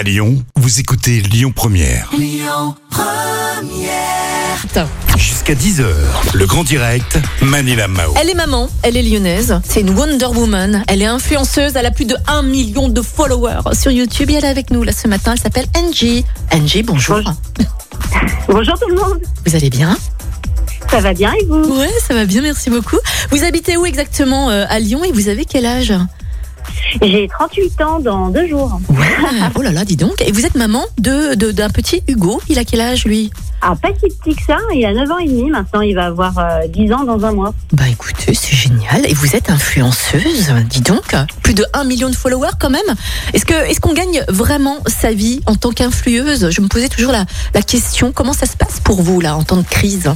[0.00, 2.08] À Lyon, vous écoutez Lyon Première.
[4.58, 4.88] Putain.
[5.18, 5.84] Jusqu'à 10h,
[6.32, 8.14] le grand direct, Manila Mao.
[8.18, 11.90] Elle est maman, elle est lyonnaise, c'est une Wonder Woman, elle est influenceuse, elle a
[11.90, 15.06] plus de 1 million de followers sur YouTube et elle est avec nous là ce
[15.06, 16.24] matin, elle s'appelle Angie.
[16.50, 17.20] Angie, bonjour.
[17.20, 17.34] Bonjour.
[18.48, 19.98] Bonjour tout le monde, Vous allez bien?
[20.90, 21.78] Ça va bien et vous?
[21.78, 22.96] Ouais, ça va bien, merci beaucoup.
[23.30, 25.92] Vous habitez où exactement euh, à Lyon et vous avez quel âge?
[27.02, 28.80] J'ai 38 ans dans deux jours.
[28.90, 29.06] Ouais,
[29.54, 30.20] oh là là, dis donc.
[30.26, 33.30] Et vous êtes maman de de- d'un petit Hugo, il a quel âge lui?
[33.62, 36.06] Ah, pas si petit que ça, il a 9 ans et demi maintenant, il va
[36.06, 37.52] avoir euh, 10 ans dans un mois.
[37.72, 39.04] Bah écoutez, c'est génial.
[39.06, 41.14] Et vous êtes influenceuse, dis donc.
[41.42, 42.80] Plus de 1 million de followers quand même.
[43.34, 47.12] Est-ce que est-ce qu'on gagne vraiment sa vie en tant qu'influeuse Je me posais toujours
[47.12, 50.10] la, la question, comment ça se passe pour vous là en temps de crise?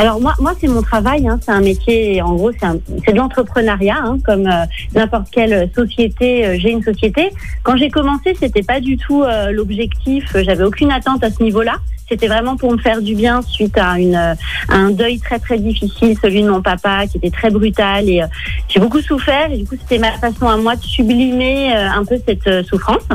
[0.00, 3.98] Alors moi, moi c'est mon travail, hein, c'est un métier, en gros c'est de l'entrepreneuriat,
[4.02, 4.64] hein, comme euh,
[4.94, 7.28] n'importe quelle société, euh, j'ai une société.
[7.64, 11.74] Quand j'ai commencé, c'était pas du tout euh, l'objectif, j'avais aucune attente à ce niveau-là.
[12.10, 14.34] C'était vraiment pour me faire du bien suite à, une, euh,
[14.68, 18.26] un deuil très très difficile, celui de mon papa qui était très brutal et euh,
[18.68, 22.04] j'ai beaucoup souffert et du coup c'était ma façon à moi de sublimer euh, un
[22.04, 23.06] peu cette souffrance.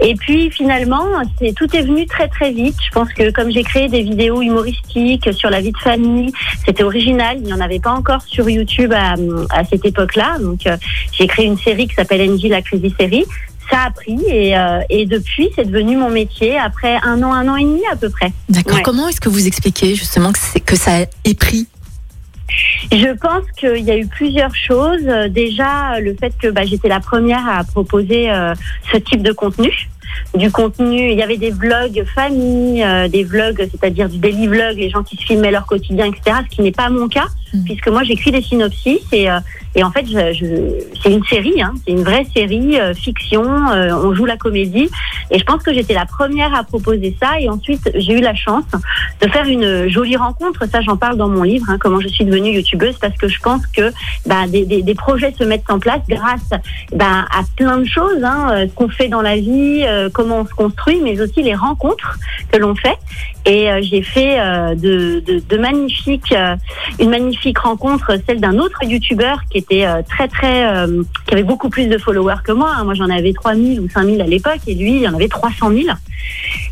[0.00, 1.04] Et puis finalement,
[1.38, 2.74] c'est tout est venu très très vite.
[2.84, 6.32] Je pense que comme j'ai créé des vidéos humoristiques sur la vie de famille,
[6.66, 7.36] c'était original.
[7.38, 9.14] Il n'y en avait pas encore sur YouTube à,
[9.64, 10.38] cette époque-là.
[10.40, 10.60] Donc
[11.12, 13.24] j'ai créé une série qui s'appelle NJ la Crazy Série.
[13.70, 17.48] Ça a pris et, euh, et depuis c'est devenu mon métier après un an, un
[17.48, 18.32] an et demi à peu près.
[18.48, 18.76] D'accord.
[18.76, 18.82] Ouais.
[18.82, 21.66] Comment est-ce que vous expliquez justement que, c'est- que ça ait pris
[22.90, 25.02] Je pense qu'il y a eu plusieurs choses.
[25.06, 28.54] Euh, Déjà, le fait que bah, j'étais la première à proposer euh,
[28.90, 29.70] ce type de contenu.
[30.34, 34.76] Du contenu, il y avait des vlogs famille, euh, des vlogs, c'est-à-dire du daily vlog,
[34.76, 36.38] les gens qui se filmaient leur quotidien, etc.
[36.50, 37.64] Ce qui n'est pas mon cas, Mhm.
[37.64, 39.38] puisque moi j'écris des synopsis et, euh,
[39.74, 40.04] et en fait,
[41.02, 43.42] c'est une série, hein, c'est une vraie série euh, fiction.
[43.70, 44.88] euh, on joue la comédie
[45.30, 47.38] et je pense que j'étais la première à proposer ça.
[47.40, 48.64] Et ensuite, j'ai eu la chance
[49.20, 50.66] de faire une jolie rencontre.
[50.70, 53.38] Ça, j'en parle dans mon livre, hein, comment je suis devenue youtubeuse, parce que je
[53.40, 53.92] pense que
[54.26, 56.50] bah, des, des- projets se mettent en place grâce
[56.92, 60.54] bah, à plein de choses, hein, ce qu'on fait dans la vie, comment on se
[60.54, 62.18] construit, mais aussi les rencontres
[62.50, 62.96] que l'on fait.
[63.48, 66.54] Et euh, j'ai fait euh, de, magnifiques, euh,
[67.00, 70.86] une magnifique rencontre, celle d'un autre youtubeur qui était très très,
[71.26, 72.72] qui avait beaucoup plus de followers que moi.
[72.76, 72.84] hein.
[72.84, 75.86] Moi, j'en avais 3000 ou 5000 à l'époque, et lui, il en avait 300 000.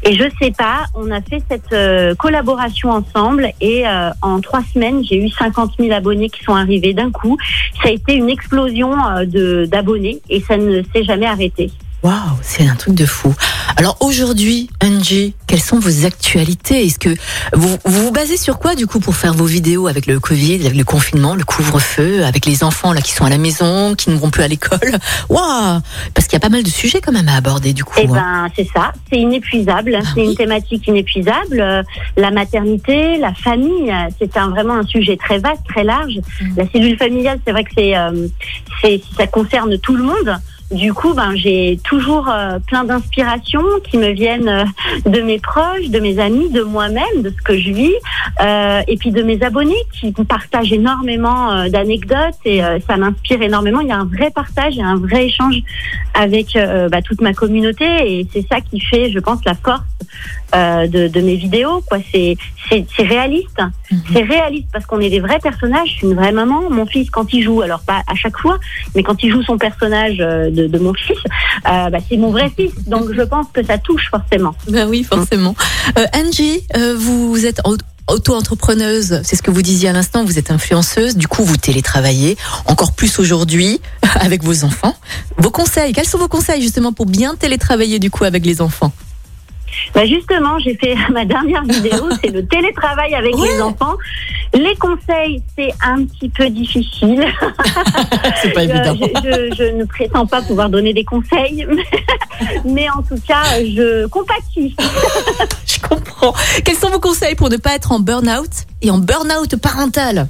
[0.03, 3.85] Et je sais pas, on a fait cette collaboration ensemble et
[4.21, 7.39] en trois semaines, j'ai eu 50 000 abonnés qui sont arrivés d'un coup.
[7.83, 8.93] Ça a été une explosion
[9.25, 11.71] de d'abonnés et ça ne s'est jamais arrêté.
[12.07, 13.35] Waouh, c'est un truc de fou.
[13.77, 16.87] Alors aujourd'hui, Angie, quelles sont vos actualités?
[16.87, 17.09] Est-ce que
[17.53, 20.65] vous, vous vous basez sur quoi du coup pour faire vos vidéos avec le Covid,
[20.65, 24.11] avec le confinement, le couvre-feu, avec les enfants là qui sont à la maison, qui
[24.11, 24.79] ne vont plus à l'école?
[25.29, 25.81] Waouh
[26.15, 27.99] Parce qu'il y a pas mal de sujets quand même à aborder du coup.
[27.99, 28.13] Eh hein.
[28.13, 29.99] ben, c'est ça, c'est inépuisable.
[30.15, 30.29] c'est oui.
[30.29, 31.59] une thématique inépuisable.
[31.59, 31.83] Euh,
[32.17, 36.21] La maternité, la famille, euh, c'est un, vraiment un sujet très vaste, très large.
[36.41, 36.57] Mm.
[36.57, 38.29] La cellule familiale, c'est vrai que c'est, euh,
[38.81, 40.39] c'est, ça concerne tout le monde.
[40.73, 44.65] Du coup, ben, j'ai toujours euh, plein d'inspirations qui me viennent euh,
[45.09, 47.95] de mes proches, de mes amis, de moi-même, de ce que je vis,
[48.41, 53.81] euh, et puis de mes abonnés qui partagent énormément d'anecdotes et ça m'inspire énormément.
[53.81, 55.63] Il y a un vrai partage et un vrai échange
[56.15, 56.59] avec
[56.91, 59.83] bah, toute ma communauté et c'est ça qui fait, je pense, la force
[60.55, 61.83] euh, de, de mes vidéos.
[61.89, 62.37] Quoi, c'est
[62.71, 63.59] c'est réaliste,
[63.93, 64.01] Mhm.
[64.13, 65.89] c'est réaliste parce qu'on est des vrais personnages.
[65.91, 66.69] Je suis une vraie maman.
[66.71, 68.59] Mon fils, quand il joue, alors pas à chaque fois,
[68.95, 71.17] mais quand il joue son personnage euh, de, de mon fils,
[71.69, 72.73] euh, bah, c'est mon vrai fils.
[72.87, 74.55] Donc je pense que ça touche forcément.
[74.69, 75.55] Ben oui, forcément.
[75.99, 77.77] Euh, Angie, vous êtes au-
[78.09, 82.37] auto-entrepreneuse, c'est ce que vous disiez à l'instant, vous êtes influenceuse, du coup vous télétravaillez,
[82.67, 83.81] encore plus aujourd'hui
[84.21, 84.95] avec vos enfants.
[85.39, 88.93] Vos conseils, quels sont vos conseils justement pour bien télétravailler du coup avec les enfants?
[89.95, 93.49] Bah justement, j'ai fait ma dernière vidéo, c'est le télétravail avec Ouais.
[93.49, 93.95] les enfants.
[94.55, 97.25] Les conseils, c'est un petit peu difficile.
[98.43, 98.95] C'est pas évident.
[98.95, 99.05] je,
[99.51, 101.67] je- je ne prétends pas pouvoir donner des conseils,
[102.65, 104.75] mais en tout cas, je compatis.
[105.67, 106.33] Je comprends.
[106.65, 108.51] Quels sont vos conseils pour ne pas être en burn-out
[108.83, 110.29] et en burn-out parental?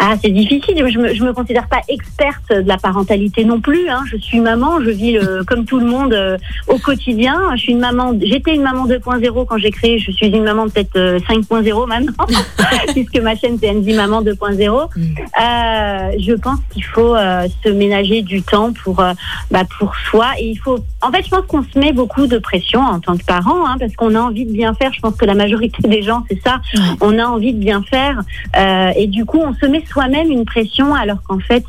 [0.00, 0.76] Ah, c'est difficile.
[0.76, 3.88] Je me, je me considère pas experte de la parentalité non plus.
[3.88, 4.02] Hein.
[4.06, 7.36] Je suis maman, je vis le- comme tout le monde euh, au quotidien.
[7.56, 8.14] Je suis une maman.
[8.22, 9.98] J'étais une maman 2.0 quand j'ai créé.
[9.98, 12.26] Je suis une maman peut-être euh, 5.0 maintenant,
[12.94, 14.88] puisque ma chaîne c'est NZ Maman 2.0.
[14.96, 15.02] Mm.
[15.02, 19.12] Euh, je pense qu'il faut euh, se ménager du temps pour euh,
[19.50, 20.26] bah, pour soi.
[20.38, 20.78] Et il faut.
[21.02, 23.76] En fait, je pense qu'on se met beaucoup de pression en tant que parent, hein,
[23.80, 24.92] parce qu'on a envie de bien faire.
[24.92, 26.60] Je pense que la majorité des gens, c'est ça.
[27.00, 28.20] On a envie de bien faire,
[28.56, 31.64] euh, et du coup, on se met soi-même une pression alors qu'en fait,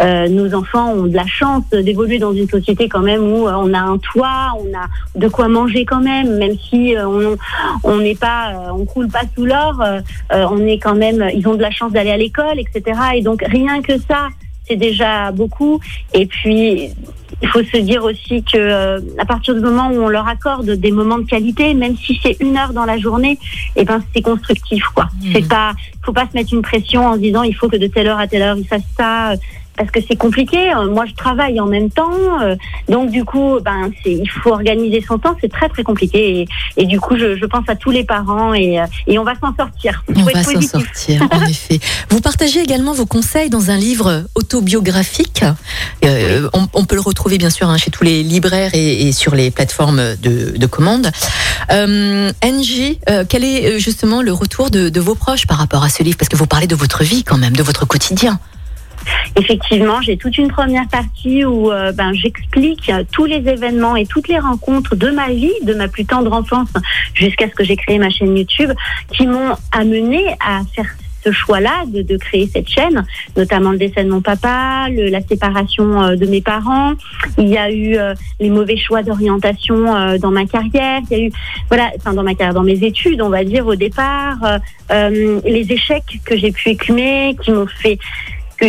[0.00, 3.52] euh, nos enfants ont de la chance d'évoluer dans une société quand même où euh,
[3.54, 7.36] on a un toit, on a de quoi manger quand même, même si euh,
[7.84, 10.00] on n'est pas, euh, on coule pas sous l'or, euh,
[10.32, 12.98] euh, on est quand même, ils ont de la chance d'aller à l'école, etc.
[13.14, 14.28] Et donc rien que ça,
[14.66, 15.80] c'est déjà beaucoup.
[16.14, 16.90] Et puis,
[17.42, 20.70] il faut se dire aussi que euh, à partir du moment où on leur accorde
[20.70, 23.38] des moments de qualité, même si c'est une heure dans la journée,
[23.76, 25.08] et ben c'est constructif quoi.
[25.32, 25.72] C'est pas,
[26.04, 28.18] faut pas se mettre une pression en se disant il faut que de telle heure
[28.18, 29.34] à telle heure ils fassent ça.
[29.76, 30.72] Parce que c'est compliqué.
[30.72, 32.56] Euh, Moi, je travaille en même temps, euh,
[32.88, 35.34] donc du coup, ben, il faut organiser son temps.
[35.40, 36.40] C'est très très compliqué.
[36.40, 39.24] Et, et du coup, je, je pense à tous les parents et, euh, et on
[39.24, 40.04] va s'en sortir.
[40.14, 41.80] On va s'en sortir, en effet.
[42.10, 45.44] Vous partagez également vos conseils dans un livre autobiographique.
[46.04, 49.12] Euh, on, on peut le retrouver bien sûr hein, chez tous les libraires et, et
[49.12, 51.10] sur les plateformes de, de commande.
[51.70, 55.88] Euh, Angie, euh, quel est justement le retour de, de vos proches par rapport à
[55.88, 56.18] ce livre?
[56.18, 58.38] Parce que vous parlez de votre vie quand même, de votre quotidien.
[59.36, 64.28] Effectivement, j'ai toute une première partie où euh, ben, j'explique tous les événements et toutes
[64.28, 66.68] les rencontres de ma vie, de ma plus tendre enfance
[67.14, 68.70] jusqu'à ce que j'ai créé ma chaîne YouTube,
[69.12, 70.86] qui m'ont amené à faire
[71.24, 73.06] ce choix-là de, de créer cette chaîne,
[73.36, 76.94] notamment le décès de mon papa, le- la séparation euh, de mes parents.
[77.38, 81.00] Il y a eu euh, les mauvais choix d'orientation euh, dans ma carrière.
[81.12, 81.32] Il y a eu,
[81.68, 84.58] voilà, enfin dans ma carrière, dans mes études, on va dire au départ, euh,
[84.90, 88.00] euh, les échecs que j'ai pu écumer, qui m'ont fait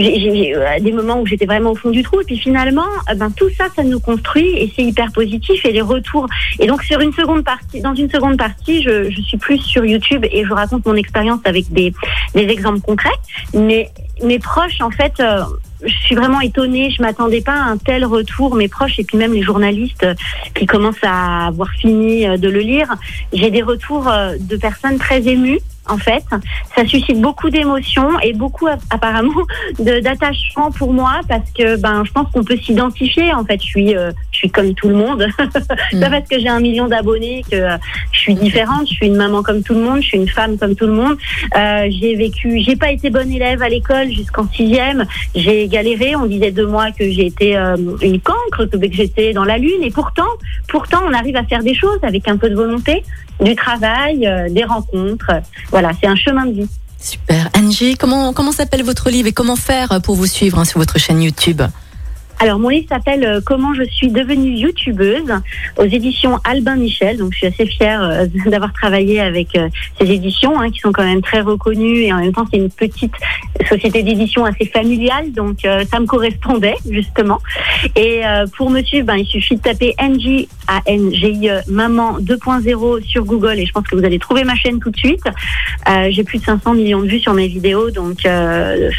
[0.02, 3.16] j'ai- euh, des moments où j'étais vraiment au fond du trou et puis finalement euh,
[3.16, 6.28] ben tout ça ça nous construit et c'est hyper positif et les retours.
[6.60, 9.86] Et donc sur une seconde partie dans une seconde partie je, je suis plus sur
[9.86, 11.94] YouTube et je raconte mon expérience avec des,
[12.36, 13.10] des exemples concrets.
[13.54, 13.90] Mais
[14.24, 15.42] mes proches en fait euh,
[15.86, 18.56] je suis vraiment étonnée, je m'attendais pas à un tel retour.
[18.56, 20.14] Mes proches et puis même les journalistes euh,
[20.56, 22.88] qui commencent à avoir fini euh, de le lire,
[23.34, 25.60] j'ai des retours euh, de personnes très émues.
[25.90, 26.24] En fait,
[26.78, 29.42] ça suscite beaucoup d'émotions et beaucoup app- apparemment
[29.80, 33.34] d'attachement pour moi parce que ben je pense qu'on peut s'identifier.
[33.34, 34.12] En fait, je suis euh,
[34.44, 35.28] suis comme tout le monde.
[35.92, 36.00] Mm.
[36.00, 37.78] Pas parce que j'ai un million d'abonnés que euh,
[38.12, 38.88] je suis différente.
[38.88, 40.02] Je suis une maman comme tout le monde.
[40.02, 41.18] Je suis une femme comme tout le monde.
[41.56, 42.60] Euh, j'ai vécu.
[42.60, 45.06] J'ai pas été bonne élève à l'école jusqu'en sixième.
[45.36, 46.16] J'ai galéré.
[46.16, 49.84] On disait de moi que j'étais euh, une cancre, que que j'étais dans la lune.
[49.84, 50.30] Et pourtant,
[50.68, 53.04] pourtant, on arrive à faire des choses avec un peu de volonté,
[53.42, 55.32] du travail, euh, des rencontres.
[55.70, 56.70] Voilà, c'est un chemin de vie.
[57.00, 57.50] Super.
[57.58, 60.98] Angie, comment, comment s'appelle votre livre et comment faire pour vous suivre hein, sur votre
[61.00, 61.62] chaîne YouTube?
[62.44, 65.34] Alors, mon livre s'appelle euh, Comment je suis devenue youtubeuse
[65.78, 67.16] aux éditions Albin Michel.
[67.16, 70.92] Donc, je suis assez fière euh, d'avoir travaillé avec euh, ces éditions hein, qui sont
[70.92, 73.14] quand même très reconnues et en même temps, c'est une petite
[73.70, 75.32] société d'édition assez familiale.
[75.32, 77.40] Donc, ça me correspondait justement.
[77.96, 78.24] Et
[78.58, 83.24] pour me suivre, ben, il suffit de taper NG A N E Maman 2.0 sur
[83.24, 85.24] Google et je pense que vous allez trouver ma chaîne tout de suite.
[86.10, 88.22] J'ai plus de 500 millions de vues sur mes vidéos donc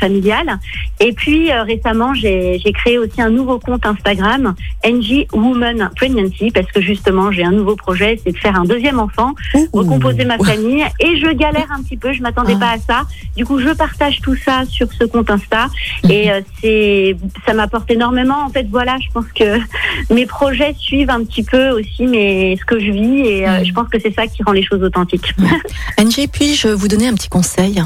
[0.00, 0.58] familiales.
[1.00, 4.54] Et puis récemment, j'ai j'ai créé aussi un nouveau compte Instagram,
[4.86, 8.98] NG Woman Pregnancy, parce que justement, j'ai un nouveau projet, c'est de faire un deuxième
[8.98, 9.34] enfant,
[9.72, 10.84] recomposer ma famille.
[11.00, 12.60] Et je galère un petit peu, je m'attendais Ah.
[12.60, 13.02] pas à ça.
[13.36, 15.66] Du coup, je partage tout ça sur ce compte Insta,
[16.08, 17.16] et euh, c'est
[17.46, 18.40] ça m'apporte énormément.
[18.46, 19.58] En fait, voilà, je pense que
[20.14, 23.64] mes projets suivent un petit peu aussi mais ce que je vis, et euh, Mhm.
[23.66, 25.34] je pense que c'est ça qui rend les choses authentiques.
[26.00, 27.82] Angie, puis-je vous donner un petit conseil?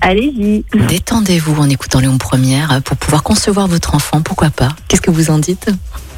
[0.00, 0.64] Allez-y.
[0.88, 5.30] Détendez-vous en écoutant Léon Première pour pouvoir concevoir votre enfant, pourquoi pas Qu'est-ce que vous
[5.30, 5.68] en dites?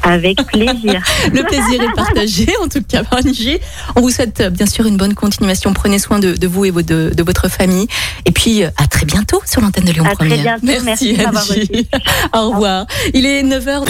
[0.03, 1.03] Avec plaisir.
[1.33, 3.57] Le plaisir est partagé, en tout cas, par Angie.
[3.95, 5.73] On vous souhaite euh, bien sûr une bonne continuation.
[5.73, 7.85] Prenez soin de, de vous et de, de votre famille.
[8.25, 10.59] Et puis, euh, à très bientôt sur l'antenne de À très Première.
[10.59, 10.83] bientôt.
[10.85, 11.87] Merci Angie.
[12.33, 12.85] Au revoir.
[13.13, 13.85] Il est 9h.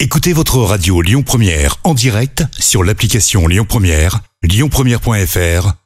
[0.00, 5.85] Écoutez votre radio Lyon Première en direct sur l'application Lyon Première, lyonpremière.fr